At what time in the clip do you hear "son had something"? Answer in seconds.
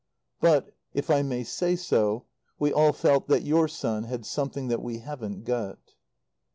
3.67-4.67